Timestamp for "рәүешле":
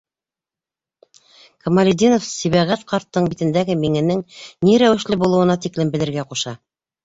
4.87-5.23